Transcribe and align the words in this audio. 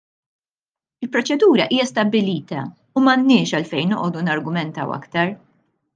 Il-proċedura 1.07 1.67
hija 1.75 1.85
stabbilita 1.91 2.63
u 2.65 3.03
m'għandniex 3.05 3.55
għalfejn 3.59 3.95
noqogħdu 3.95 4.25
nargumentaw 4.31 4.97
iktar. 5.01 5.37